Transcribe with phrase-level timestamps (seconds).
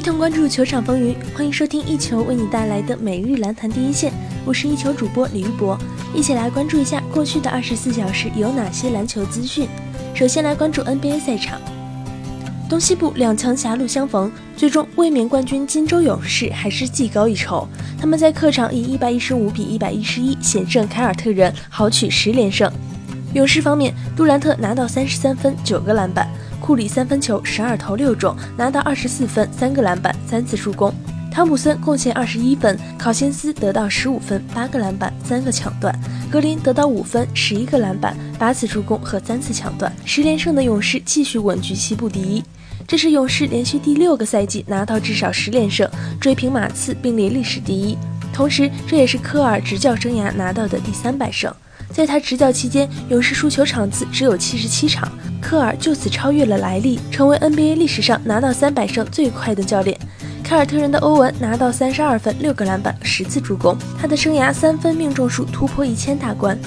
[0.00, 4.10] 一同关注球场风云，欢迎收听一球为你带来的每日篮坛第一线。
[4.46, 5.78] 我是一球主播李玉博，
[6.14, 9.68] 一起来关注一下过去的二十四小时有哪些篮球资讯。
[10.14, 11.60] 首先来关注 NBA 赛场，
[12.66, 17.68] 东西部两强狭路相逢，最终卫冕冠军金州勇士还是技高一筹。
[18.00, 22.72] 他们在客场以一百一十五比一百一十一险胜凯尔特人，豪取十连胜。
[23.34, 26.26] 勇士方面，杜兰特拿到三十三分，九个篮板。
[26.60, 30.94] 库里三分球十二投六中，拿到二十四分、三个篮板、三次助攻。
[31.32, 35.96] 汤普森贡献二十一分，考辛斯得到十五分、八个篮板、三个抢断。
[36.30, 39.92] 格林得到五分、十一个篮板、八次助攻和三次抢断。
[40.04, 42.42] 十连胜的勇士继续稳居西部第一，
[42.86, 45.88] 这是勇士连续第六个赛季拿到至少十连胜，
[46.20, 47.96] 追平马刺并列历史第一。
[48.32, 51.52] 同时，这也是科尔执教生涯拿到的第三百胜。
[51.92, 55.10] 在他执教期间，勇士输球场次只有七十七场。
[55.40, 59.98] 科尔就此超越了莱利，成为 NBA 历史上拿到三百胜最快的教练。
[60.44, 66.58] 凯尔特人的欧文拿到三十二分、六个篮板、十次助攻，他的生涯三分命中数突破一千大关。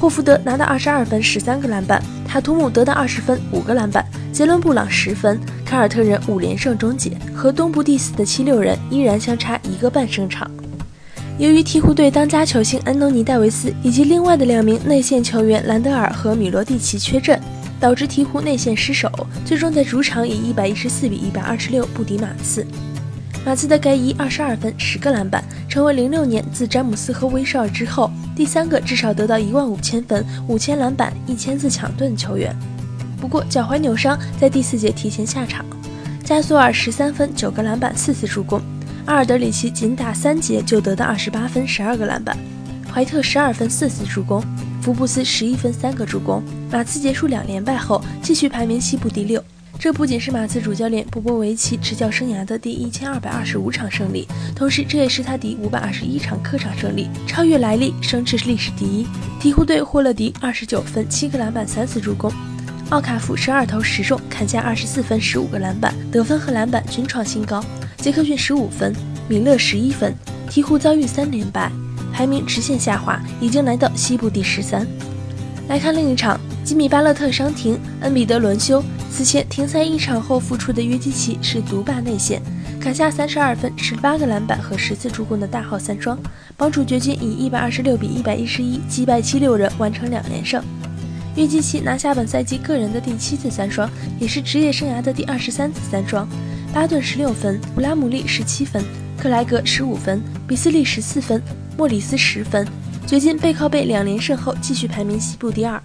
[0.00, 5.38] 霍福德拿到二十二分、十三个篮板，塔图姆得到二十分、五个篮板，杰伦布朗十分。
[5.64, 10.50] 凯尔特人五连胜终结，和东部第四的七六人依然相差一个半胜场。
[11.42, 17.40] 由于鹈鹕队当家球星安东尼戴维斯以及另外的两名内线球员兰德尔和米罗蒂奇缺阵。
[17.80, 19.10] 导致鹈鹕内线失守，
[19.44, 22.64] 最终在主场以一百一十四比一百二十六不敌马刺。
[23.44, 32.54] 马刺的盖伊二十二分十个篮板，成为零六年自詹姆斯和威少之后第三个至少得到一万五千分、五千篮板、一千次抢断的球员。
[33.20, 35.66] 不过脚踝扭伤，在第四节提前下场。
[36.22, 38.62] 加索尔十三分九个篮板四次助攻，
[39.04, 42.36] 阿尔德里奇仅打三节就得到二十八分十二个篮板，
[42.92, 44.42] 怀特十二分四次助攻。
[44.80, 49.42] 福布斯十一分三个助攻，马刺结束两连败后继续排名西部第六。
[49.78, 59.06] 这不仅是马刺主教练波波维奇执教生涯的第一千二百二十五场胜利，同时这也是他第五百二十一场客场胜利，超越莱利，升至历史第一。
[59.40, 62.32] 鹈鹕队霍勒迪二十九分七个篮板三次助攻，
[62.90, 67.64] 奥卡福十二投十中，砍下二十四分十五个篮板，得分和篮板均创新高。
[68.02, 68.92] 杰克逊十五分，
[69.28, 70.12] 米勒十一分，
[70.50, 71.70] 鹈鹕遭遇三连败。
[72.12, 74.84] 排名直线下滑，已经来到西部第十三。
[75.68, 78.82] 来看另一场，吉米巴勒特伤停，恩比德轮休。
[79.08, 82.42] 此前停赛一场后复出的约基奇是独霸内线，
[82.80, 86.18] 砍下三十二分、十八个篮板和十次助攻的大号三双，
[86.56, 90.60] 帮助掘金以一百二十六比一百一十一击败七六人，完成两连胜。
[91.36, 93.88] 约基奇拿下本赛季个人的第七次三双，
[94.18, 96.28] 也是职业生涯的第二十三次三双。
[96.72, 98.82] 巴顿十六分，布拉姆利十七分，
[99.18, 101.40] 克莱格十五分，比斯利十四分。
[101.76, 102.66] 莫里斯十分，
[103.06, 105.80] 掘金背靠背两连胜后继续排名西部第二。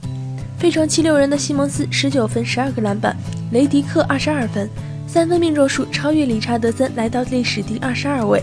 [0.57, 3.15] 费城七六人的西蒙斯十九分十二个篮板，
[3.51, 4.69] 雷迪克二十二分，
[5.05, 8.41] 三分命中数超越理查德森，来到历史第二十二位。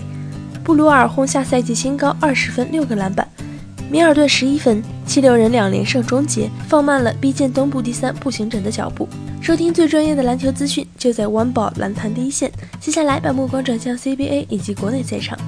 [0.62, 3.26] 布鲁尔轰下赛季新高二十分六个篮板，
[3.90, 9.08] 米尔顿十一分，七六人两连胜终结，放慢了逼近东部第三步行者的脚步。
[9.44, 12.50] 收听最专业的篮球资讯，就在 One Ball 篮坛第一线。
[12.80, 15.38] 接下来把目光转向 CBA 以及国内赛场。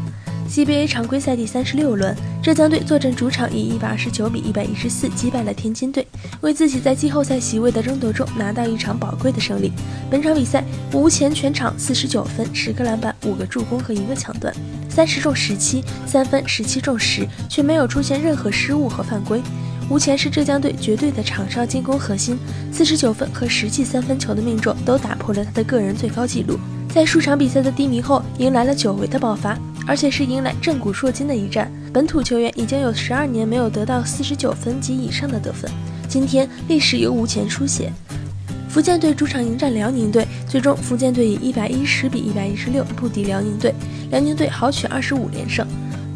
[0.47, 6.07] CBA 常规赛第三十六轮，浙江队坐镇主场，以一百二十九比一百一十四击败了天津队，
[6.43, 9.73] 为自己在季后赛席位的争夺中拿到一场宝贵的胜利。
[10.11, 14.55] 本场比赛，吴前全场四十九分、十个篮板、五个助攻和一个抢断，
[14.91, 19.41] 三十中十七，三分十七中十，却没有出现任何失误和犯规。
[19.89, 22.37] 吴前是浙江队绝对的场上进攻核心，
[22.73, 26.59] 四十九分和十记三分球的命中都打破了他的个人最高纪录。
[26.93, 29.57] 在数场比赛的低迷后，迎来了久违的爆发。
[29.87, 35.71] 而且是迎来震古烁今的一战，本土球员已经有十二年没有得到四十九分及以上的得分。
[36.09, 37.93] 今天历史由吴前书写，
[38.69, 43.73] 福建队主场迎战辽宁队，最终福建队以一百一十比一百一十六不敌辽宁队，
[44.11, 45.65] 辽宁队豪取二十五连胜。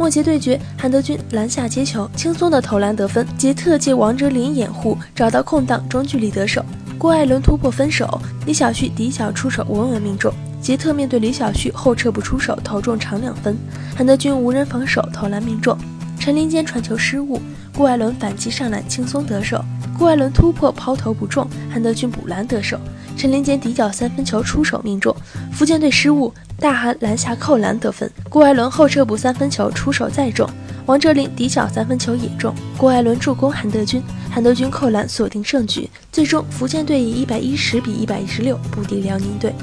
[0.01, 6.63] 末节对决，韩德君篮下接球，轻松的投篮得分；杰特借王哲林掩护，找到空档中距离得手；
[6.97, 10.33] 郭艾伦突破分手，李晓旭底角出手稳稳命中。
[10.59, 13.55] 杰特面对李晓旭后撤不出手，投中长两分。
[13.95, 15.77] 韩德君无人防守，投篮命中。
[16.19, 17.39] 陈林坚传球失误，
[17.77, 19.63] 郭艾伦反击上篮轻松得手。
[19.99, 22.81] 郭艾伦突破抛投不中，韩德君补篮得手。
[23.19, 25.15] 陈林坚底角三分球出手命中。
[25.53, 28.09] 福建队失误，大韩篮下扣篮得分。
[28.29, 30.49] 郭艾伦后撤步三分球出手再中。
[30.87, 32.55] 王哲林底角三分球也中。
[32.77, 35.89] 郭艾伦助攻韩德君，韩德君扣篮锁定胜局。
[36.13, 39.55] 最终福建队以一百一十比一百一十六不敌辽宁队。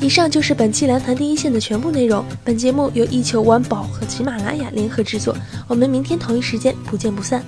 [0.00, 2.24] 以上就是本期篮坛第一线的全部内容。
[2.42, 5.36] 本节目由一球晚宝和喜马拉雅联合制作。
[5.68, 7.44] 我们明天同一时间不见不散。